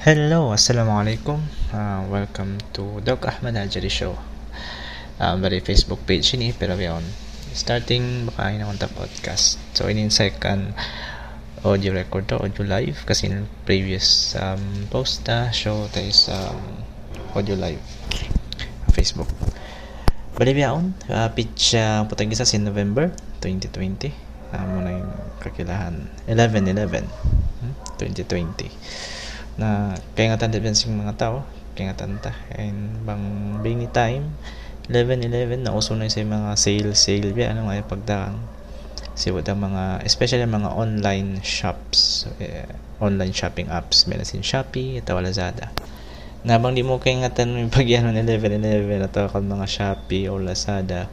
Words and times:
Hello, 0.00 0.48
Assalamualaikum. 0.56 1.44
Uh, 1.76 2.00
welcome 2.08 2.56
to 2.72 3.04
Doc 3.04 3.28
Ahmad 3.28 3.52
Ajari 3.60 3.92
Show. 3.92 4.16
Uh, 5.20 5.36
bali 5.36 5.60
Facebook 5.60 6.00
page 6.08 6.40
ini 6.40 6.56
pero 6.56 6.72
yon 6.72 7.04
starting 7.52 8.24
baka 8.24 8.48
na 8.56 8.64
ta 8.80 8.88
podcast. 8.88 9.60
So 9.76 9.92
ini 9.92 10.08
second 10.08 10.72
audio 11.68 11.92
record 11.92 12.32
to 12.32 12.40
audio 12.40 12.64
live 12.64 13.04
kasi 13.04 13.28
in 13.28 13.44
previous 13.68 14.32
um, 14.40 14.88
post 14.88 15.28
ta 15.28 15.52
show 15.52 15.84
ta 15.92 16.00
is 16.00 16.32
um, 16.32 16.80
audio 17.36 17.60
live 17.60 17.84
Facebook. 18.96 19.28
Bali 20.32 20.56
biyaon, 20.56 20.96
uh, 21.12 21.28
pitch 21.36 21.76
uh, 21.76 22.08
putang 22.08 22.32
isa 22.32 22.48
sin 22.48 22.64
November 22.64 23.12
2020. 23.44 24.08
Uh, 24.48 24.64
muna 24.64 24.96
yung 24.96 25.12
kakilahan 25.44 26.08
11-11 26.24 27.04
hmm? 27.04 27.72
2020 28.00 29.19
na 29.60 29.92
kaya 30.16 30.32
nga 30.32 30.40
tanda 30.40 30.56
sing 30.72 30.96
mga 30.96 31.20
tao 31.20 31.44
kaya 31.76 31.92
nga 31.92 32.08
tanda 32.08 32.32
and 32.56 33.04
bang 33.04 33.60
bini 33.60 33.84
time 33.92 34.32
11-11 34.88 35.68
na 35.68 35.76
uso 35.76 35.92
na 35.94 36.08
sa 36.08 36.24
mga 36.24 36.56
sale 36.56 36.96
sale 36.96 37.30
biya 37.36 37.52
ano 37.52 37.68
nga 37.68 37.84
pagdang 37.84 38.40
si 39.14 39.28
wala 39.28 39.52
mga 39.52 39.84
especially 40.08 40.48
mga 40.48 40.72
online 40.72 41.44
shops 41.44 42.24
eh, 42.40 42.64
online 43.00 43.36
shopping 43.36 43.68
apps. 43.68 44.08
Meron 44.08 44.28
sin 44.28 44.44
Shopee 44.44 45.00
at 45.00 45.08
Lazada 45.12 45.72
na 46.40 46.56
bang 46.56 46.72
di 46.72 46.80
mo 46.80 46.96
kaya 46.96 47.20
nga 47.20 47.44
tanong 47.44 47.68
yung 47.68 47.72
pagyan 47.72 48.08
ng 48.08 48.16
11-11 48.16 49.04
at 49.04 49.16
kung 49.28 49.44
mga 49.44 49.66
Shopee 49.68 50.32
o 50.32 50.40
Lazada 50.40 51.12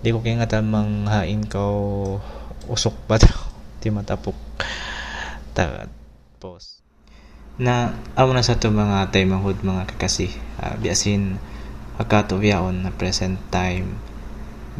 di 0.00 0.08
ko 0.08 0.24
kaya 0.24 0.40
nga 0.40 0.56
tamang 0.56 1.04
hain 1.06 1.44
ko 1.44 1.64
usok 2.66 2.96
pa 3.04 3.20
daw 3.20 3.36
di 3.84 3.92
matapok. 3.92 4.38
Ta 5.52 5.84
post 6.40 6.81
na 7.60 7.92
amo 8.16 8.32
na 8.32 8.40
sa 8.40 8.56
to 8.56 8.72
mga 8.72 9.12
time 9.12 9.36
mahud 9.36 9.60
mga 9.60 9.84
kakasi 9.92 10.32
uh, 10.56 10.72
biasin 10.80 11.36
akato 12.00 12.40
biyaon 12.40 12.88
na 12.88 12.90
present 12.96 13.36
time. 13.52 13.92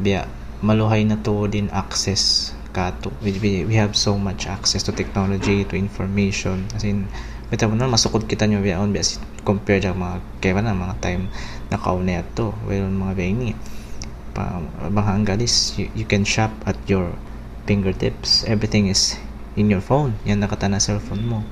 Biya 0.01 0.25
maluhay 0.65 1.05
na 1.05 1.20
to 1.20 1.45
din 1.53 1.69
access 1.69 2.56
kato. 2.73 3.12
We, 3.20 3.37
we, 3.69 3.77
have 3.77 3.93
so 3.93 4.17
much 4.17 4.48
access 4.48 4.81
to 4.89 4.97
technology 4.97 5.69
to 5.69 5.77
information. 5.77 6.65
As 6.73 6.89
in 6.89 7.12
bitaw 7.53 7.69
na 7.77 7.84
masukod 7.84 8.25
kita 8.25 8.48
nyo 8.48 8.65
biyaon 8.65 8.97
biya 8.97 9.20
compare 9.45 9.84
sa 9.84 9.93
mga 9.93 10.25
kaya 10.41 10.65
na 10.65 10.73
mga 10.73 10.97
time 11.05 11.28
na 11.69 11.77
kauna 11.77 12.25
to. 12.33 12.56
Well 12.65 12.89
mga 12.89 13.12
biya 13.20 13.28
ini 13.37 13.50
pa 14.33 14.65
bang 14.89 15.28
galis 15.28 15.77
you, 15.77 15.93
you 15.93 16.09
can 16.09 16.25
shop 16.25 16.48
at 16.65 16.81
your 16.89 17.12
fingertips. 17.69 18.48
Everything 18.48 18.89
is 18.89 19.20
in 19.61 19.69
your 19.69 19.84
phone. 19.84 20.17
Yan 20.25 20.41
nakata 20.41 20.73
na 20.73 20.81
cellphone 20.81 21.28
mo 21.28 21.45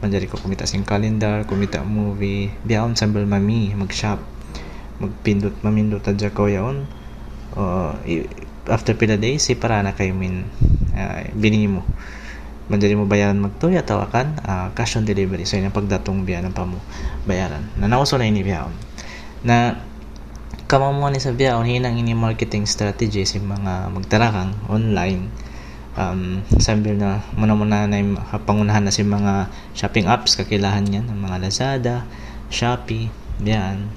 manjari 0.00 0.26
ko 0.26 0.36
kumita 0.40 0.64
sing 0.68 0.84
calendar 0.84 1.44
kumita 1.44 1.84
movie. 1.84 2.52
Biyaon 2.64 2.96
sambil 2.96 3.24
mami. 3.24 3.72
Mag-shop. 3.76 4.20
Magpindot 5.00 5.56
mamindot 5.64 6.04
adya 6.04 6.28
ko 6.28 6.44
yaon 6.44 6.84
uh, 7.56 7.96
after 8.68 8.92
pila 8.92 9.16
days 9.16 9.48
si 9.48 9.56
para 9.56 9.80
na 9.80 9.96
kayo 9.96 10.12
min. 10.12 10.44
Uh, 10.92 11.24
bini 11.32 11.64
mo. 11.68 11.86
Manjari 12.68 12.94
mo 12.94 13.08
bayaran 13.08 13.40
magtuya 13.40 13.84
tawakan. 13.84 14.36
Uh, 14.44 14.68
cash 14.76 14.96
on 15.00 15.08
delivery. 15.08 15.48
So 15.48 15.56
yun 15.56 15.72
pagdatong 15.72 16.28
biyanan 16.28 16.52
pa 16.52 16.68
mo 16.68 16.80
bayaran. 17.24 17.64
Na 17.80 17.88
nauso 17.88 18.20
na 18.20 18.28
ini 18.28 18.44
biyaon 18.44 18.90
na 19.40 19.80
kamamuan 20.68 21.16
ni 21.16 21.20
sa 21.20 21.32
biyaon 21.32 21.64
hinang 21.64 21.96
ini 21.96 22.12
marketing 22.12 22.68
strategy 22.68 23.24
si 23.24 23.40
mga 23.40 23.88
magtarakang 23.88 24.52
online 24.68 25.32
um, 25.98 26.44
sambil 26.60 26.94
na 26.94 27.24
muna 27.34 27.54
muna 27.56 27.86
na 27.90 27.98
yung 27.98 28.18
pangunahan 28.46 28.84
na 28.84 28.94
si 28.94 29.02
mga 29.02 29.50
shopping 29.74 30.06
apps 30.06 30.38
kakilahan 30.38 30.86
yan 30.86 31.06
ng 31.10 31.18
mga 31.18 31.36
Lazada 31.42 32.06
Shopee 32.50 33.10
yan. 33.46 33.88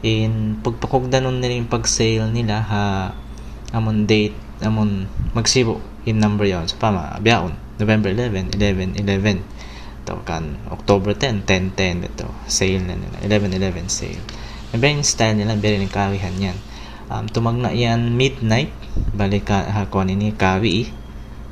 In 0.00 0.56
pagpakugda 0.64 1.20
nun 1.20 1.44
nila 1.44 1.60
yung 1.60 1.68
pag-sale 1.68 2.24
nila 2.32 2.64
ha 2.64 2.82
amon 3.76 4.08
date 4.08 4.34
amon 4.64 5.06
magsibo 5.36 5.78
in 6.08 6.16
number 6.16 6.48
yon. 6.48 6.64
So 6.64 6.80
pama 6.80 7.20
biyaon 7.20 7.52
November 7.76 8.08
11 8.12 8.56
11 8.56 8.96
11 9.04 10.08
to 10.08 10.16
kan 10.24 10.56
October 10.72 11.12
10 11.12 11.44
10 11.44 11.76
10 11.76 12.08
ito 12.08 12.26
sale 12.48 12.80
na 12.80 12.96
nila 12.96 13.16
11 13.28 13.60
11 13.60 13.92
sale. 13.92 14.24
May 14.72 14.96
style 15.04 15.36
nila 15.36 15.58
very 15.60 15.76
ni 15.76 15.90
kawihan 15.90 16.32
yan. 16.40 16.56
Um, 17.10 17.26
tumagna 17.26 17.74
yan 17.74 18.16
midnight 18.16 18.72
balik 19.12 19.50
ka 19.50 19.66
ha 19.66 19.84
ni 20.06 20.30
kawi 20.32 20.99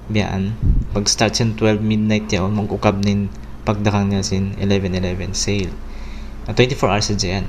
biyaan 0.09 0.57
pag 0.97 1.05
start 1.07 1.37
sin 1.37 1.55
12 1.57 1.81
midnight 1.85 2.29
yaon 2.33 2.53
magukab 2.53 3.01
nin 3.01 3.29
pagdakang 3.63 4.09
niya 4.09 4.25
sin 4.25 4.57
11-11 4.57 5.37
sale 5.37 5.73
na 6.49 6.57
24 6.57 6.81
hours 6.89 7.09
sa 7.13 7.17
yan 7.17 7.45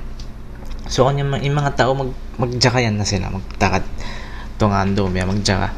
so 0.92 1.08
kanya 1.08 1.24
yung 1.40 1.56
mga 1.56 1.80
tao 1.80 1.96
mag 1.96 2.12
magjakayan 2.36 3.00
na 3.00 3.08
sila 3.08 3.32
magtakad 3.32 3.84
tungando 4.60 5.08
biya 5.08 5.24
magjaka. 5.24 5.72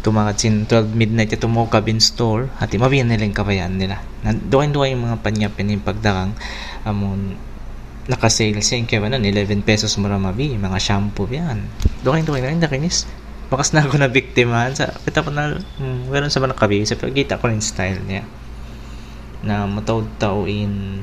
Tumakat 0.00 0.36
sin 0.40 0.64
12 0.64 0.96
midnight 0.96 1.30
ito 1.30 1.46
mo 1.46 1.68
kabin 1.68 2.00
store. 2.00 2.48
At 2.58 2.72
mabiyan 2.72 3.12
nila 3.12 3.28
yung 3.28 3.36
kabayan 3.36 3.76
nila. 3.76 4.00
Duwain 4.48 4.72
yung 4.72 5.04
mga 5.04 5.20
panyapin 5.20 5.70
yung 5.70 5.84
pagdakang 5.84 6.32
amon 6.88 7.36
naka-sale 8.06 8.62
siya 8.62 8.80
yung 8.80 8.88
kaya 8.88 9.02
11 9.02 9.66
pesos 9.66 9.98
mura 10.00 10.16
mabi 10.16 10.56
mga 10.56 10.80
shampoo 10.80 11.28
yan. 11.28 11.68
Duwain 12.02 12.24
na 12.24 12.50
rin 12.50 12.58
nakinis 12.58 13.04
bakas 13.46 13.70
na 13.74 13.86
ako 13.86 13.98
na 13.98 14.10
biktimahan 14.10 14.74
sa 14.74 14.90
kita 15.06 15.22
ko 15.22 15.30
na 15.30 15.58
hmm, 15.58 16.10
meron 16.10 16.32
sa 16.32 16.42
mga 16.42 16.58
kabi 16.58 16.82
sa 16.82 16.98
pagkita 16.98 17.38
ko 17.38 17.50
rin 17.50 17.62
style 17.62 18.02
niya. 18.06 18.26
Na 19.46 19.68
matawd-tawin 19.70 20.98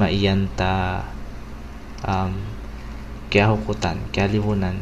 maiyanta 0.00 1.04
um, 2.04 2.32
kaya 3.30 3.52
hukutan 3.52 4.00
kaya 4.10 4.26
libunan 4.26 4.80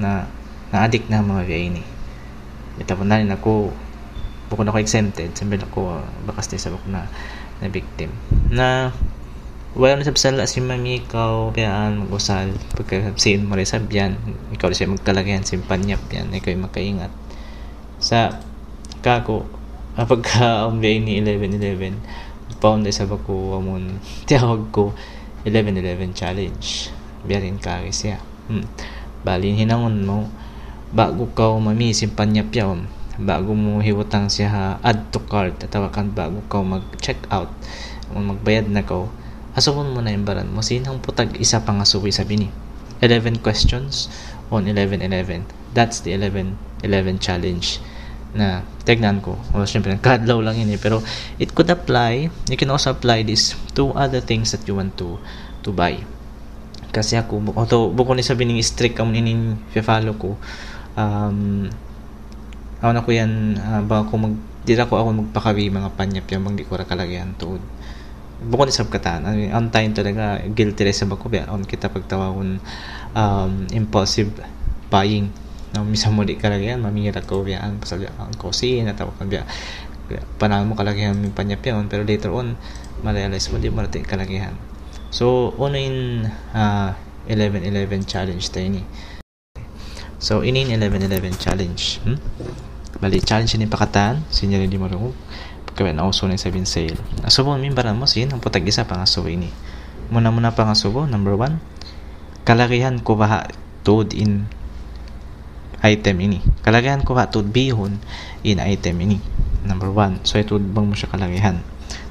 na 0.00 0.24
na-addict 0.72 1.12
na 1.12 1.20
mga 1.20 1.44
biya 1.44 1.60
ini 1.68 1.84
kita 2.80 2.96
po 2.96 3.04
na 3.04 3.20
rin 3.20 3.28
ako 3.28 3.68
bukod 4.48 4.66
ako 4.66 4.80
exempted 4.80 5.30
sabi 5.36 5.60
ako 5.60 6.00
bakas 6.24 6.48
din 6.48 6.60
sa 6.60 6.72
bukod 6.72 6.88
na 6.88 7.04
na 7.60 7.68
victim 7.68 8.08
na 8.48 8.90
wala 9.70 10.02
na 10.02 10.02
sabsala 10.02 10.50
si 10.50 10.58
mami 10.58 10.98
ikaw 10.98 11.54
biyaan 11.54 12.02
mag-usal 12.02 12.50
pagkasabsin 12.74 13.46
mo 13.46 13.54
rin 13.54 13.62
sabyan 13.62 14.18
ikaw 14.50 14.66
siya 14.74 14.90
magkalagyan 14.90 15.46
simpanyap 15.46 16.02
yan. 16.10 16.26
Ikaw 16.34 16.58
makaingat. 16.58 17.14
Sa 18.02 18.34
kako 18.98 19.46
ah, 19.94 20.02
pagka 20.02 20.62
umbay 20.70 20.98
ni 20.98 21.22
11-11 21.22 22.58
pound 22.58 22.82
sa 22.90 23.06
bako 23.06 23.62
amon 23.62 24.02
tiyawag 24.26 24.74
ko 24.74 24.90
11-11 25.46 26.18
challenge. 26.18 26.90
Biyarin 27.22 27.62
kari 27.62 27.94
siya. 27.94 28.18
Hmm. 28.50 28.66
balin 29.22 29.54
hinamon 29.54 30.02
mo. 30.02 30.26
Bago 30.90 31.30
ka 31.30 31.54
mami 31.54 31.94
simpanyap 31.94 32.50
yan 32.50 32.90
bago 33.22 33.54
mo 33.54 33.78
hiwutang 33.78 34.26
siya 34.26 34.82
add 34.82 35.14
to 35.14 35.22
cart. 35.30 35.62
Tawakan 35.62 36.10
bago 36.10 36.42
ka 36.50 36.58
mag 36.58 36.82
check 36.98 37.22
out 37.30 37.54
magbayad 38.10 38.66
na 38.66 38.82
ka 38.82 39.06
Asumon 39.58 39.90
mo 39.90 39.98
na 39.98 40.14
yung 40.14 40.22
baran 40.22 40.50
mo. 40.50 40.62
Sinang 40.62 41.02
putag 41.02 41.34
isa 41.38 41.62
pang 41.66 41.82
asuwi 41.82 42.14
sabi 42.14 42.46
ni. 42.46 42.48
11 43.00 43.40
questions 43.40 44.12
on 44.52 44.68
11-11. 44.68 45.48
That's 45.72 46.04
the 46.04 46.14
11-11 46.14 46.54
challenge 47.18 47.80
na 48.30 48.62
tignan 48.86 49.18
ko. 49.18 49.34
Well, 49.50 49.66
syempre, 49.66 49.96
kadlaw 49.98 50.38
lang 50.38 50.60
yun 50.60 50.70
eh. 50.70 50.78
Pero 50.78 51.02
it 51.40 51.50
could 51.56 51.72
apply, 51.72 52.30
you 52.46 52.58
can 52.60 52.70
also 52.70 52.94
apply 52.94 53.26
this 53.26 53.58
to 53.74 53.90
other 53.96 54.22
things 54.22 54.54
that 54.54 54.62
you 54.70 54.78
want 54.78 54.94
to 55.00 55.18
to 55.66 55.74
buy. 55.74 55.98
Kasi 56.90 57.18
ako, 57.18 57.54
although 57.54 57.90
buko 57.90 58.14
ni 58.14 58.22
sabi 58.22 58.46
ng 58.46 58.58
strict 58.62 58.98
ang 58.98 59.14
inin 59.14 59.58
follow 59.82 60.14
ko, 60.18 60.30
um, 60.98 61.70
ako 62.82 62.90
na 62.90 63.02
ko 63.02 63.10
yan, 63.14 63.58
uh, 63.58 63.82
baka 63.82 64.10
ko 64.10 64.14
mag, 64.18 64.34
di 64.66 64.74
ko 64.76 64.94
ako 64.98 65.10
magpakabi 65.26 65.70
mga 65.70 65.90
panyap 65.94 66.26
yung 66.30 66.42
bang 66.46 66.56
di 66.58 66.66
ko 66.68 66.76
rakalagyan 66.76 67.32
tuod 67.40 67.62
bukod 68.48 68.72
sa 68.72 68.88
kataan 68.88 69.28
I 69.28 69.32
mean, 69.36 69.50
on 69.52 69.68
time 69.68 69.92
talaga 69.92 70.40
guilty 70.56 70.88
rin 70.88 70.96
sa 70.96 71.04
bako 71.04 71.28
on 71.52 71.68
kita 71.68 71.92
pagtawon 71.92 72.60
um, 73.12 73.52
impulsive 73.74 74.32
buying. 74.88 75.28
No 75.70 75.86
misa 75.86 76.10
mo 76.10 76.26
di 76.26 76.34
kalagyan 76.34 76.82
mamira 76.82 77.22
ko 77.22 77.46
biyaan 77.46 77.78
pasal 77.78 78.02
ang 78.10 78.34
kosin 78.34 78.90
at 78.90 78.98
ako 78.98 79.14
biya 79.30 79.46
panahon 80.42 80.66
mo 80.66 80.74
kalagyan 80.74 81.14
yung 81.14 81.30
panyapyan 81.30 81.86
pero 81.86 82.02
later 82.02 82.34
on 82.34 82.58
ma-realize 83.06 83.46
mo 83.54 83.62
di 83.62 83.70
mo 83.70 83.78
natin 83.78 84.02
kalagyan 84.02 84.58
so 85.14 85.54
una 85.54 85.78
in 85.78 86.26
uh, 86.50 86.90
11-11 87.30 88.10
challenge 88.10 88.50
tayo 88.50 88.66
ni. 88.66 88.82
So 90.18 90.42
in 90.42 90.58
11-11 90.58 91.38
challenge. 91.38 92.02
Hmm? 92.02 92.18
bali 93.00 93.16
challenge 93.24 93.56
ni 93.56 93.64
pakatan 93.64 94.20
sinyali 94.28 94.68
di 94.68 94.76
mo 94.76 94.84
kaya 95.80 95.96
na 95.96 96.04
uso 96.04 96.28
ni 96.28 96.36
sabin 96.36 96.68
sale. 96.68 97.00
Asubo 97.24 97.56
min 97.56 97.72
baran 97.72 97.96
mo 97.96 98.04
sin 98.04 98.28
ang 98.28 98.44
putag 98.44 98.68
isa 98.68 98.84
pang 98.84 99.00
asubo 99.00 99.32
ini. 99.32 99.48
Muna 100.12 100.28
muna 100.28 100.52
pang 100.52 100.68
asubo 100.68 101.08
number 101.08 101.32
one. 101.32 101.56
Kalakihan 102.44 103.00
ko 103.00 103.16
ba 103.16 103.48
tud 103.80 104.12
in 104.12 104.44
item 105.80 106.20
ini. 106.20 106.44
Kalakihan 106.60 107.00
ko 107.00 107.16
ba 107.16 107.32
tud 107.32 107.48
bihon 107.48 107.96
in 108.44 108.60
item 108.60 109.00
ini. 109.00 109.24
Number 109.64 109.88
one. 109.88 110.20
So 110.28 110.36
ito 110.36 110.60
bang 110.60 110.84
mo 110.84 110.92
siya 110.92 111.08
kalakihan. 111.08 111.64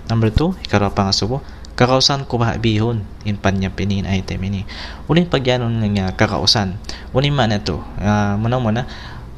Number 0.10 0.34
two, 0.34 0.58
ikaw 0.66 0.90
pang 0.90 1.14
asubo. 1.14 1.46
kakausan 1.80 2.28
ko 2.28 2.44
bihon 2.60 3.08
in 3.24 3.40
panya 3.40 3.72
pinin 3.72 4.04
item 4.04 4.44
ini 4.44 4.68
uling 5.08 5.32
pagyanon 5.32 5.80
nga 5.96 6.12
kakausan 6.12 6.76
uling 7.16 7.32
man 7.32 7.56
ito 7.56 7.80
uh, 8.04 8.36
muna 8.36 8.60
muna 8.60 8.84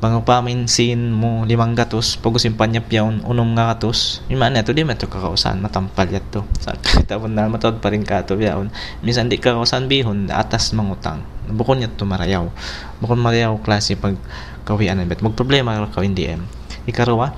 mga 0.02 0.26
paminsin 0.26 1.14
mo 1.14 1.46
limang 1.46 1.78
gatos 1.78 2.18
pagusin 2.18 2.58
panya 2.58 2.82
piyaon 2.82 3.22
unom 3.22 3.54
nga 3.54 3.70
gatos. 3.70 4.26
Yung 4.34 4.42
man 4.42 4.58
ito 4.58 4.74
di 4.74 4.82
man 4.82 4.98
ito 4.98 5.06
kakausan 5.06 5.62
matampal 5.62 6.10
yato 6.10 6.42
sa 6.66 6.74
tapon 7.06 7.38
na 7.38 7.46
matod 7.46 7.78
pa 7.78 7.94
rin 7.94 8.02
ka 8.02 8.26
piyaon 8.26 8.74
minsan 9.06 9.30
di 9.30 9.38
kakausan 9.38 9.86
bihon 9.86 10.34
atas 10.34 10.74
mangutang. 10.74 11.22
Bukon 11.54 11.86
yato 11.86 12.10
marayaw. 12.10 12.50
Bukon 12.98 13.22
marayaw 13.22 13.62
klase 13.62 13.94
pag 13.94 14.18
kawian 14.66 14.98
bet. 15.06 15.22
Mag 15.22 15.38
problema 15.38 15.78
ka 15.94 16.02
hindi 16.02 16.34
em. 16.34 16.50
Ikaruwa 16.90 17.38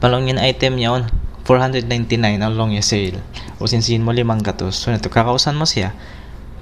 palong 0.00 0.40
item 0.40 0.80
yaon 0.80 1.04
499 1.44 2.40
ang 2.40 2.56
long 2.56 2.72
sale. 2.80 3.20
O 3.60 3.68
sinsin 3.68 4.00
mo 4.00 4.16
limang 4.16 4.40
gatos. 4.40 4.80
So 4.80 4.88
nato 4.88 5.12
kakausan 5.12 5.52
mo 5.52 5.68
siya. 5.68 5.92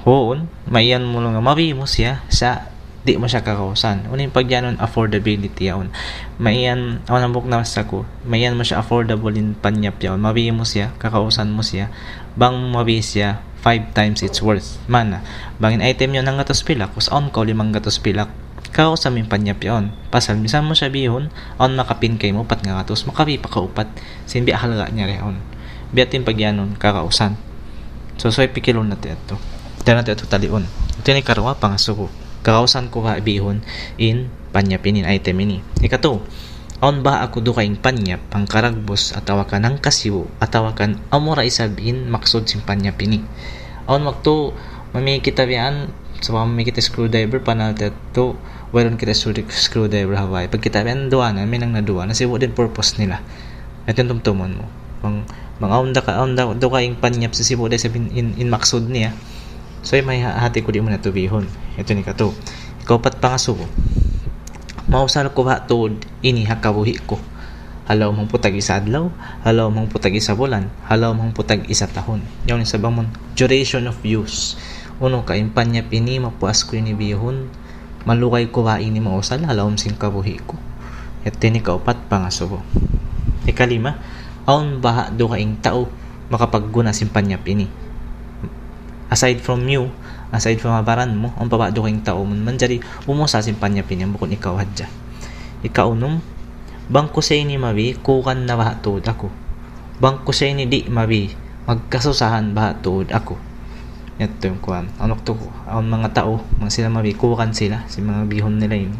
Hoon 0.02 0.50
maiyan 0.66 1.06
mo 1.06 1.22
lang 1.22 1.38
mabi 1.38 1.70
mo 1.78 1.86
siya 1.86 2.26
sa 2.26 2.74
di 3.06 3.14
mo 3.14 3.30
siya 3.30 3.46
kakausan. 3.46 4.10
Unin 4.10 4.34
pag 4.34 4.50
yanon 4.50 4.74
affordability 4.82 5.70
yaon. 5.70 5.94
Maiyan, 6.42 7.06
ako 7.06 7.16
nabuk 7.22 7.46
na 7.46 7.62
sa 7.62 7.86
ko, 7.86 8.02
maiyan 8.26 8.58
mo 8.58 8.66
siya 8.66 8.82
affordable 8.82 9.30
in 9.38 9.54
panyap 9.54 10.02
yaon. 10.02 10.18
Mabi 10.18 10.50
mo 10.50 10.66
siya, 10.66 10.90
kakausan 10.98 11.54
mo 11.54 11.62
siya. 11.62 11.94
Bang 12.34 12.58
mabi 12.74 12.98
siya, 12.98 13.46
5 13.62 13.94
times 13.94 14.26
its 14.26 14.42
worth. 14.42 14.82
Mana, 14.90 15.22
bangin 15.62 15.86
item 15.86 16.18
yun 16.18 16.26
ng 16.26 16.42
gatos 16.42 16.66
pilak, 16.66 16.90
kus 16.98 17.06
on 17.06 17.30
ko 17.30 17.46
limang 17.46 17.70
gatos 17.70 18.02
pilak. 18.02 18.26
Kao 18.74 18.98
sa 18.98 19.14
min 19.14 19.30
panyap 19.30 19.62
yaon. 19.62 19.94
Pasal, 20.10 20.42
misan 20.42 20.66
mo 20.66 20.74
siya 20.74 20.90
bihon, 20.90 21.30
on 21.62 21.72
makapin 21.78 22.18
kay 22.18 22.34
mo, 22.34 22.42
pat 22.42 22.66
nga 22.66 22.82
gatos, 22.82 23.06
makabi 23.06 23.38
pa 23.38 23.46
kaupat. 23.46 23.86
Sinbi 24.26 24.50
ahalaga 24.50 24.90
niya 24.90 25.06
reon. 25.06 25.38
Biatin 25.94 26.26
pag 26.26 26.34
yanon, 26.34 26.74
kakausan. 26.74 27.38
So, 28.18 28.34
so 28.34 28.42
ipikilon 28.42 28.90
natin 28.90 29.14
ito. 29.14 29.38
Ito 29.86 29.94
natin 29.94 30.18
ito 30.18 30.26
talion. 30.26 30.66
Ito 30.98 31.08
ni 31.14 31.22
karwa, 31.22 31.54
pangasuko 31.54 32.25
kausan 32.46 32.94
ko 32.94 33.02
ha 33.02 33.18
bihon 33.18 33.66
in 33.98 34.30
panyapinin 34.54 35.02
item 35.02 35.42
ini. 35.42 35.58
Ikato, 35.82 36.22
aon 36.78 37.02
ba 37.02 37.26
ako 37.26 37.42
do 37.42 37.50
kaing 37.50 37.82
panyap 37.82 38.22
ang 38.30 38.46
karagbos 38.46 39.10
at 39.18 39.26
awakan 39.26 39.66
ng 39.66 39.76
kasiwo 39.82 40.30
at 40.38 40.54
awakan 40.54 41.02
amora 41.10 41.42
isabin 41.42 42.06
maksod 42.06 42.46
sin 42.46 42.62
panyapini. 42.62 43.26
Aon 43.90 44.06
magto 44.06 44.54
mami 44.94 45.18
kita 45.18 45.42
biyan 45.42 45.90
so 46.22 46.38
mami 46.38 46.62
kita 46.62 46.78
screwdriver 46.78 47.42
panal 47.42 47.74
to 48.14 48.38
whereon 48.70 48.94
kita 48.94 49.12
screwdriver 49.50 50.14
haway. 50.14 50.46
Pag 50.46 50.62
kita 50.62 50.86
biyan 50.86 51.10
duwa 51.10 51.34
na 51.34 51.42
may 51.42 51.58
nang 51.58 51.74
naduwa 51.74 52.06
na 52.06 52.14
siwo 52.14 52.38
din 52.38 52.54
purpose 52.54 53.02
nila. 53.02 53.18
Ito 53.90 54.06
yung 54.06 54.22
tumtumon 54.22 54.52
mo. 54.54 54.66
Pang 55.02 55.26
mga 55.58 55.72
aon 55.74 55.90
da 55.90 56.00
ka 56.04 56.12
aon 56.20 56.38
da 56.38 56.46
do 56.54 56.68
kaing 56.70 57.02
panyap 57.02 57.34
sa 57.34 57.42
siwo 57.42 57.66
din 57.66 57.80
sabin 57.80 58.06
in, 58.14 58.38
in 58.38 58.46
maksod 58.52 58.86
niya 58.86 59.16
So, 59.86 59.94
may 60.02 60.18
hati 60.18 60.66
ko 60.66 60.74
di 60.74 60.82
mo 60.82 60.90
na 60.90 60.98
tubihon. 60.98 61.46
Ito 61.78 61.94
ni 61.94 62.02
kato. 62.02 62.34
Ikaw 62.82 62.98
pat 62.98 63.22
pangasuko. 63.22 63.70
Mausal 64.90 65.30
ko 65.30 65.46
ba 65.46 65.62
to 65.62 65.94
ini 66.26 66.42
hakabuhi 66.42 66.98
ko. 67.06 67.22
Halaw 67.86 68.10
mong 68.10 68.26
putag 68.26 68.58
isa 68.58 68.82
adlaw, 68.82 69.14
halaw 69.46 69.70
mong 69.70 69.86
putag 69.86 70.10
isa 70.18 70.34
bulan, 70.34 70.74
halaw 70.90 71.14
mong 71.14 71.38
putag 71.38 71.70
isa 71.70 71.86
tahon. 71.86 72.18
Yaw 72.50 72.58
sa 72.66 72.82
bang 72.82 73.06
duration 73.38 73.86
of 73.86 74.02
use. 74.02 74.58
Uno 74.98 75.22
ka 75.22 75.38
impanya 75.38 75.86
pini 75.86 76.18
mapuas 76.18 76.66
ko 76.66 76.74
ini 76.74 76.90
bihon. 76.90 77.46
Malukay 78.10 78.50
ko 78.50 78.66
ba 78.66 78.82
ini 78.82 78.98
mausal, 78.98 79.46
halaw 79.46 79.70
sing 79.78 79.94
kabuhi 79.94 80.42
ko. 80.50 80.58
Ito 81.22 81.46
ni 81.46 81.62
kaupat 81.62 82.10
pangasuko. 82.10 82.58
Ikalima, 83.46 84.02
aon 84.50 84.82
baha 84.82 85.14
do 85.14 85.30
kaing 85.30 85.62
tao 85.62 85.86
makapagguna 86.26 86.90
simpanya 86.90 87.38
pini 87.38 87.85
aside 89.12 89.38
from 89.42 89.62
you 89.68 89.90
aside 90.34 90.58
from 90.58 90.74
abaran 90.74 91.14
mo 91.14 91.30
ang 91.38 91.46
babado 91.46 91.86
kayong 91.86 92.02
tao 92.02 92.22
man 92.26 92.58
jari 92.58 92.82
umusa 93.06 93.38
simpanya 93.42 93.86
pinyam 93.86 94.10
bukon 94.10 94.34
ikaw 94.34 94.58
hadja 94.58 94.90
ikaw 95.66 95.94
nung 95.96 96.22
bangko 96.86 97.18
sa 97.18 97.34
ini 97.34 97.58
mabi 97.58 97.98
kukan 97.98 98.46
na 98.46 98.54
baha 98.54 98.78
tuod 98.78 99.02
ako. 99.02 99.26
Bangko 99.98 100.30
sa 100.30 100.46
ini 100.46 100.70
di 100.70 100.86
mabi 100.86 101.26
magkasusahan 101.66 102.54
baha 102.54 102.78
tuod 102.78 103.10
ako. 103.10 103.34
Ito 104.16 104.48
yung 104.48 104.62
kuhan 104.62 104.86
ano 104.96 105.18
to 105.26 105.36
ang 105.68 105.90
mga 105.90 106.14
tao 106.14 106.40
mga 106.62 106.72
sila 106.72 106.88
mabi 106.88 107.12
kukan 107.12 107.52
sila 107.52 107.84
si 107.90 108.00
mga 108.00 108.24
bihon 108.30 108.56
nila 108.56 108.78
yun 108.78 108.96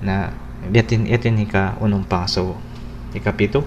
na 0.00 0.32
yatin 0.72 1.04
yatin 1.04 1.36
hika 1.36 1.76
unong 1.76 2.08
paso 2.08 2.56
ikapito 3.12 3.60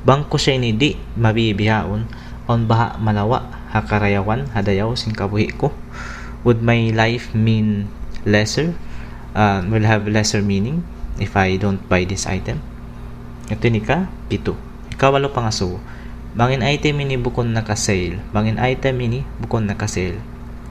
bangko 0.00 0.40
sa 0.40 0.56
ini 0.56 0.72
di 0.72 0.96
mabi 1.20 1.52
bihaon 1.52 2.08
on 2.48 2.60
baha 2.64 2.96
malawa 2.96 3.59
hakarayawan 3.70 4.50
hadayaw 4.52 4.92
sing 4.98 5.14
kabuhi 5.14 5.54
ko. 5.54 5.70
Would 6.42 6.62
my 6.64 6.90
life 6.94 7.32
mean 7.36 7.90
lesser? 8.26 8.74
Uh, 9.30 9.62
will 9.70 9.86
have 9.86 10.10
lesser 10.10 10.42
meaning 10.42 10.82
if 11.22 11.38
I 11.38 11.54
don't 11.54 11.80
buy 11.86 12.02
this 12.02 12.26
item? 12.26 12.58
Ito 13.50 13.66
ni 13.70 13.82
ka 13.82 14.10
pito 14.30 14.54
ikawalo 15.00 15.32
pa 15.32 15.48
nga 15.48 15.54
so 15.54 15.80
bangin 16.36 16.60
item 16.60 17.00
ini 17.00 17.16
bukon 17.16 17.56
naka 17.56 17.72
sale. 17.72 18.20
Bangin 18.36 18.60
item 18.60 19.00
ini 19.00 19.24
bukon 19.40 19.64
naka 19.64 19.88
sale. 19.88 20.20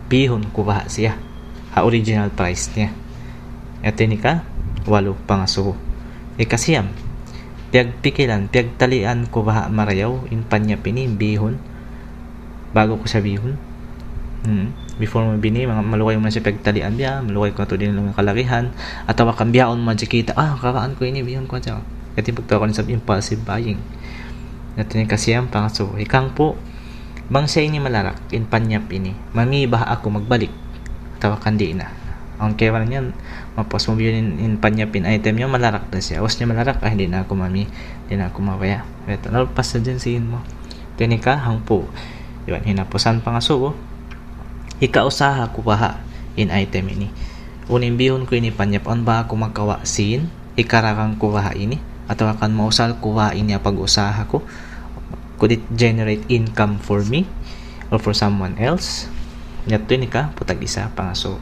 Bihon 0.06 0.46
kubaha 0.54 0.86
siya. 0.86 1.18
Ha 1.74 1.82
original 1.82 2.30
price 2.30 2.70
niya. 2.78 2.94
Ito 3.82 4.06
ni 4.06 4.22
ka 4.22 4.46
walo 4.86 5.18
pa 5.26 5.42
nga 5.42 5.50
so. 5.50 5.74
Ikasiyam 6.38 6.94
tiag 7.74 7.98
pikilan 8.06 8.54
tiag 8.54 8.78
talian 8.78 9.26
kubaha 9.26 9.66
marayaw 9.74 10.30
in 10.30 10.46
panya 10.46 10.78
pini 10.78 11.10
bihon 11.10 11.58
bago 12.72 13.00
ko 13.02 13.06
sabihin 13.10 13.58
hmm. 14.46 15.00
before 15.02 15.26
mo 15.26 15.36
bini 15.40 15.66
mga 15.66 15.82
malukay 15.84 16.16
mo 16.20 16.28
na 16.28 16.34
siya 16.34 16.46
pagtalian 16.46 16.96
biya 16.96 17.20
malukay 17.24 17.52
ko 17.56 17.66
na 17.66 17.68
to 17.68 17.76
din 17.80 17.96
lang 17.96 18.12
kalakihan. 18.16 18.72
At 19.08 19.18
tawa 19.20 19.36
kang 19.36 19.52
biyaon 19.52 19.80
mo 19.80 19.92
kita 19.96 20.36
ah 20.36 20.56
kakaan 20.60 20.96
ko 20.96 21.08
ini 21.08 21.24
biyon 21.24 21.48
ko 21.50 21.60
siya. 21.60 21.82
Kati 22.16 22.36
pagtawa 22.36 22.68
ko 22.68 22.76
sa 22.76 22.86
impulsive 22.86 23.42
buying. 23.44 23.80
Natin 24.78 25.08
kasi 25.10 25.36
ang 25.36 25.52
pangaso 25.52 25.96
ikang 26.00 26.32
po 26.36 26.56
bang 27.30 27.46
sa 27.46 27.62
ini 27.62 27.78
malarak 27.78 28.18
in 28.34 28.50
panyap 28.50 28.90
ini 28.90 29.14
mamiba 29.36 29.84
ako 29.86 30.22
magbalik. 30.22 30.52
Tawa 31.20 31.36
di 31.56 31.76
na. 31.76 31.88
Ang 32.40 32.56
kaya 32.56 32.72
na 32.72 32.88
yan 32.88 33.12
mapos 33.60 33.92
mo 33.92 34.00
yun 34.00 34.16
in, 34.16 34.28
in 34.40 34.54
panyapin 34.56 35.04
item 35.04 35.36
niya 35.36 35.52
malarak 35.52 35.92
na 35.92 36.00
siya. 36.00 36.24
Was 36.24 36.40
niya 36.40 36.48
malarak 36.48 36.80
ah 36.80 36.88
hindi 36.88 37.12
na 37.12 37.28
ako 37.28 37.36
mami. 37.36 37.68
Hindi 38.08 38.14
na 38.16 38.32
ako 38.32 38.40
mawaya. 38.40 38.88
Eto 39.12 39.28
nalpas 39.28 39.76
na 39.76 39.80
dyan 39.84 40.00
siin 40.00 40.24
mo. 40.32 40.40
Tinika 40.96 41.36
hang 41.36 41.60
Diba? 42.50 42.66
Hinapusan 42.66 43.22
pa 43.22 43.38
nga 43.38 43.46
subo. 43.46 43.78
Ikausaha 44.82 45.54
ko 45.54 45.62
baha 45.62 46.02
in 46.34 46.50
item 46.50 46.90
ini. 46.90 47.08
Unin 47.70 47.94
bihon 47.94 48.26
ko 48.26 48.34
ini 48.34 48.50
panyapon 48.50 49.06
ba 49.06 49.22
ako 49.22 49.38
magkawa 49.38 49.86
sin? 49.86 50.34
Ikarakang 50.58 51.22
kuha 51.22 51.54
ini. 51.54 51.78
Atau 52.10 52.26
akan 52.26 52.50
mausal 52.58 52.98
kuha 52.98 53.38
ini 53.38 53.54
pag-usaha 53.62 54.26
ko. 54.26 54.42
Could 55.38 55.54
it 55.54 55.64
generate 55.78 56.26
income 56.26 56.82
for 56.82 57.06
me? 57.06 57.30
Or 57.94 58.02
for 58.02 58.18
someone 58.18 58.58
else? 58.58 59.06
Yato 59.70 59.94
ni 59.94 60.10
ka, 60.10 60.34
putag 60.34 60.58
isa 60.66 60.90
pa 60.98 61.06
nga 61.06 61.14
so. 61.14 61.38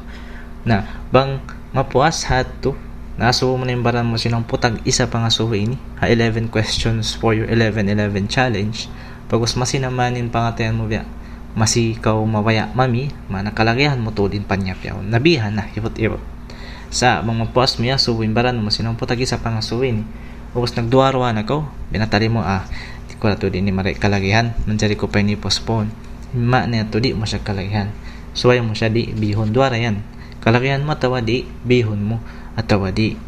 Na, 0.67 0.83
bang 1.15 1.39
mapuas 1.71 2.27
hato 2.27 2.75
Naso 3.17 3.49
mo 3.49 3.65
na 3.65 3.73
yung 3.73 3.81
baran 3.81 4.05
mo 4.05 4.13
sinong 4.13 4.45
putag 4.45 4.77
isa 4.85 5.09
pa 5.09 5.17
nga 5.17 5.33
so 5.33 5.49
ini. 5.49 5.73
Ha 5.97 6.05
11 6.05 6.53
questions 6.53 7.17
for 7.17 7.33
your 7.33 7.49
11-11 7.49 8.29
challenge 8.29 8.85
Pagos 9.27 9.59
masinamanin 9.59 10.31
pangatayan 10.31 10.79
mo 10.79 10.87
biya, 10.87 11.03
masikaw 11.51 12.15
mawaya 12.23 12.71
mami, 12.71 13.11
manakalagyan 13.27 13.99
mo 13.99 14.15
to 14.15 14.31
din 14.31 14.47
panyapyaw. 14.47 15.03
Nabihan 15.03 15.51
na, 15.51 15.67
ipot-ipot. 15.75 16.23
Sa 16.87 17.19
mga 17.19 17.51
puas 17.51 17.75
mo 17.75 17.83
ya, 17.83 17.99
suwin 17.99 18.31
baran 18.31 18.63
mo, 18.63 18.71
sinong 18.71 18.95
putagi 18.95 19.27
sa 19.27 19.43
pangasuwin. 19.43 20.07
Pagos 20.55 20.71
nagduwarwa 20.79 21.35
na 21.35 21.43
ko, 21.43 21.67
binatari 21.91 22.31
mo, 22.31 22.39
ah, 22.39 22.63
di 23.11 23.19
ko 23.19 23.27
to 23.35 23.51
din 23.51 23.67
ni 23.67 23.75
maray 23.75 23.99
kalagihan, 23.99 24.55
manjari 24.63 24.95
ko 24.95 25.11
pa 25.11 25.19
ni 25.19 25.35
postpone. 25.35 25.91
Ma 26.31 26.63
na 26.63 26.87
to 26.87 27.03
di 27.03 27.11
mo 27.11 27.27
siya 27.27 27.43
kalagihan. 27.43 27.91
Suway 28.31 28.63
mo 28.63 28.71
siya 28.71 28.87
di, 28.87 29.11
bihon 29.11 29.51
duwara 29.51 29.75
yan. 29.75 29.99
Kalagihan 30.39 30.87
mo 30.87 30.95
tawa 30.95 31.19
di, 31.19 31.43
bihon 31.67 31.99
mo, 31.99 32.23
at 32.55 32.71
tawa 32.71 32.95
di. 32.95 33.19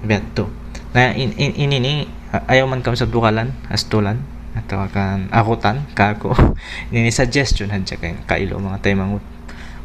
Beto. 0.00 0.48
Na 0.96 1.12
in, 1.12 1.36
in, 1.36 1.52
in, 1.60 1.76
in, 1.76 2.08
ayaw 2.32 2.64
man 2.64 2.80
kami 2.80 2.96
sa 2.96 3.04
bukalan, 3.04 3.52
astulan, 3.68 4.24
atau 4.56 4.80
akan 4.80 5.28
akutan 5.28 5.84
kako 5.92 6.32
ini 6.94 7.12
suggestion 7.12 7.68
hadya 7.68 8.00
kay 8.00 8.16
kailo 8.24 8.56
mga 8.56 8.80
tayo 8.80 8.96
mga 8.96 9.20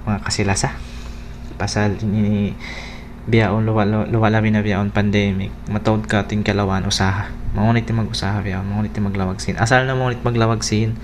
mga 0.07 0.19
kasilasa. 0.23 0.73
Pasal 1.59 1.99
ini 2.01 2.55
biyaon 3.29 3.67
luwalabi 4.09 4.49
na 4.49 4.65
biyaon 4.65 4.89
pandemic. 4.89 5.53
Matawad 5.69 6.07
ka 6.09 6.25
ting 6.25 6.41
kalawan 6.41 6.87
usaha. 6.87 7.29
Mangunit 7.51 7.85
ti 7.85 7.93
mag-usaha 7.93 8.39
biyaon 8.41 8.65
mangunit 8.65 8.95
ti 8.95 9.03
maglawagsin 9.03 9.59
asal 9.59 9.83
na 9.83 9.93
mangunit 9.93 10.23
maglawagsin 10.23 10.95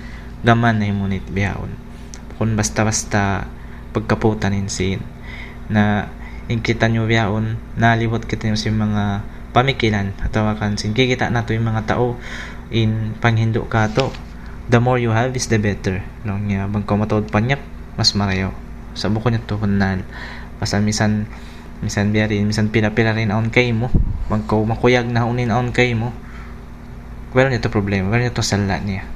gaman 0.42 0.80
na 0.82 0.90
imunit 0.90 1.22
biyaon. 1.30 1.70
Kung 2.40 2.56
basta-basta 2.58 3.46
pagkaputan 3.92 4.54
sin. 4.72 5.04
Na 5.68 6.08
ingkita 6.48 6.88
nyo 6.88 7.04
biyaon 7.04 7.60
nalibot 7.76 8.24
kita 8.24 8.48
nyo 8.48 8.56
si 8.56 8.72
mga 8.72 9.22
pamikilan 9.52 10.12
at 10.20 10.30
tawakan 10.30 10.76
sin 10.76 10.92
kikita 10.92 11.32
na 11.32 11.44
to 11.44 11.56
yung 11.56 11.68
mga 11.68 11.88
tao 11.88 12.16
in 12.68 13.16
panghindo 13.18 13.64
ka 13.66 13.88
to. 13.92 14.12
The 14.68 14.84
more 14.84 15.00
you 15.00 15.16
have 15.16 15.32
is 15.32 15.48
the 15.48 15.56
better. 15.56 16.04
No 16.28 16.36
nga 16.36 16.68
bang 16.68 16.84
ko 16.84 17.00
matod 17.00 17.28
panyap 17.32 17.60
mas 17.96 18.12
marayo. 18.12 18.52
Sa 18.92 19.08
buko 19.08 19.32
niya 19.32 19.40
to 19.48 19.56
kunal 19.56 20.04
pasan 20.60 20.84
misan 20.84 21.30
misan 21.80 22.10
biyarin 22.10 22.44
misan 22.44 22.68
pila-pila 22.68 23.16
rin 23.16 23.32
aon 23.32 23.48
kay 23.48 23.72
mo. 23.72 23.88
Bang 24.28 24.44
ko 24.44 24.64
makuyag 24.68 25.08
na 25.08 25.24
unin 25.24 25.48
aon 25.48 25.72
kay 25.72 25.96
mo. 25.96 26.12
Wala 27.32 27.48
niya 27.48 27.64
to 27.64 27.72
problema 27.72 28.12
wala 28.12 28.28
niya 28.28 28.36
to 28.36 28.44
sala 28.44 28.76
niya. 28.84 29.08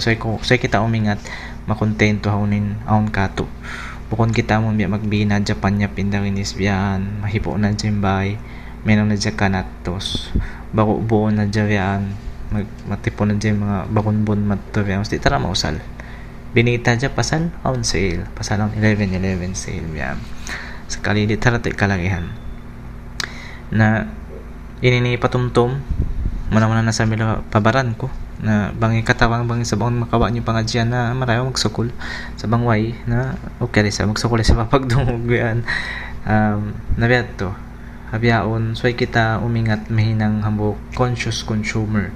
So 0.00 0.08
ko 0.16 0.40
so 0.40 0.56
kita 0.56 0.80
umingat 0.80 1.20
makontento 1.68 2.32
haunin 2.32 2.80
aon 2.88 3.12
kato 3.12 3.44
bukon 4.08 4.32
kita 4.32 4.56
mo 4.56 4.72
biya 4.72 4.88
magbina 4.88 5.36
Japan 5.44 5.76
niya 5.76 5.92
pindang 5.92 6.24
inis 6.24 6.56
biyan 6.56 7.20
mahipo 7.20 7.52
na 7.60 7.76
jimbay 7.76 8.40
meron 8.86 9.10
na 9.10 9.16
dya 9.18 9.34
kanatos 9.34 10.30
bako 10.70 11.00
buo 11.00 11.32
na 11.32 11.48
dya 11.48 11.64
biyan 11.64 12.12
mag 12.48 12.64
matipon 12.88 13.32
na 13.32 13.34
dya 13.36 13.52
mga 13.56 13.88
bakon-bon 13.92 14.40
matto 14.44 14.84
biyan 14.84 15.04
mesti 15.04 15.20
tara 15.20 15.40
mausal. 15.40 15.80
Binita 16.52 16.96
dya 16.96 17.12
pasal 17.12 17.52
on 17.64 17.84
sale 17.84 18.24
pasal 18.36 18.64
on 18.64 18.72
11-11 18.72 19.52
sale 19.52 19.84
biyan 19.88 20.16
sekali 20.88 21.28
di 21.28 21.36
taratay 21.36 21.72
kalagihan. 21.76 22.24
Na 23.72 24.08
inini 24.80 25.20
patumtum 25.20 25.76
mana-mana 26.48 26.80
na 26.80 26.96
sa 26.96 27.04
mila 27.04 27.44
pabaran 27.52 27.92
ko 27.92 28.08
na 28.40 28.72
bangi 28.72 29.04
katawang 29.04 29.44
bangi 29.44 29.66
sa 29.66 29.76
bang 29.76 29.98
makawa 29.98 30.30
niyo 30.30 30.46
pangadyan 30.46 30.88
na 30.88 31.12
marayo 31.12 31.44
magsukol 31.44 31.90
sa 32.38 32.46
bangway 32.46 32.94
na 33.04 33.34
okay 33.58 33.84
sa 33.92 34.08
magsukol 34.08 34.40
sa 34.40 34.56
papagdungog 34.56 35.28
yan. 35.36 35.66
Um, 36.28 36.76
nabiyat 36.96 37.36
to 37.40 37.52
habiyaon 38.08 38.72
so 38.72 38.88
kita 38.88 39.36
umingat 39.44 39.92
mahinang 39.92 40.40
hambok 40.40 40.80
conscious 40.96 41.44
consumer. 41.44 42.08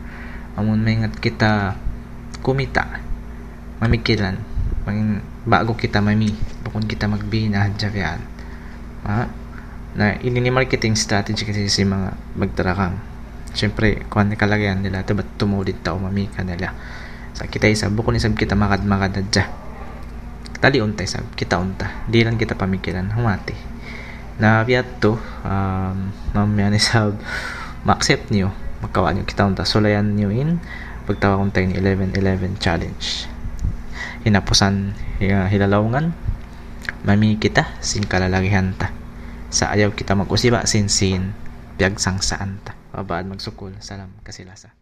Amon 0.57 0.81
maingat 0.81 1.17
kita 1.21 1.77
kumita 2.41 3.01
mamikilan. 3.81 4.41
Pang 4.83 5.21
bago 5.45 5.77
kita 5.77 6.01
mami 6.03 6.33
bukod 6.65 6.89
kita 6.89 7.07
magbina 7.07 7.69
hadyan 7.69 8.19
ha? 9.07 9.31
na 9.93 10.17
ini 10.25 10.41
ni 10.41 10.51
marketing 10.51 10.97
strategy 10.97 11.45
kasi 11.45 11.69
si 11.69 11.85
mga 11.85 12.17
magtarakang. 12.41 12.97
Syempre 13.53 14.01
kuhan 14.09 14.33
ni 14.33 14.37
kalagayan 14.41 14.81
nila 14.81 15.05
ito 15.05 15.13
ba't 15.13 15.29
tumulid 15.37 15.85
tao 15.85 16.01
mami 16.01 16.25
kanila 16.33 16.73
sa 17.37 17.49
kita 17.49 17.69
isa 17.69 17.93
bukod 17.93 18.17
isab 18.17 18.33
kita 18.37 18.57
makad 18.57 18.85
makad 18.85 19.25
adya 19.25 19.45
tali 20.57 20.81
unta 20.81 21.05
isab 21.05 21.29
kita 21.37 21.61
unta. 21.61 22.09
Di 22.09 22.25
lang 22.25 22.41
kita 22.41 22.57
pamikilan 22.57 23.13
humati 23.13 23.73
na 24.39 24.65
biyat 24.65 25.03
to. 25.03 25.19
Um, 25.45 26.13
mamaya 26.33 26.73
ni 26.73 26.81
sab 26.81 27.17
ma-accept 27.85 28.31
niyo. 28.33 28.53
Magkawa 28.81 29.13
niyo 29.13 29.25
kita 29.29 29.45
unta. 29.45 29.67
Sulayan 29.67 30.17
niyo 30.17 30.33
in. 30.33 30.61
Pagtawa 31.05 31.41
kong 31.43 31.51
tayo 31.51 31.67
ni 31.69 31.77
11-11 31.77 32.63
challenge. 32.63 33.27
Hinapusan 34.23 34.95
hilalawngan 35.23 36.15
mami 37.03 37.35
kita 37.43 37.67
sin 37.83 38.07
kalalagihan 38.07 38.71
ta. 38.79 38.95
Sa 39.51 39.69
ayaw 39.75 39.93
kita 39.93 40.15
mag-usiba 40.15 40.63
sin 40.65 40.87
sin. 40.87 41.35
Piyag 41.77 41.99
sang 41.99 42.23
saan 42.23 42.63
ta. 42.63 42.79
Babaan 42.95 43.33
magsukol 43.33 43.75
salam 43.83 44.15
kasilasa 44.23 44.82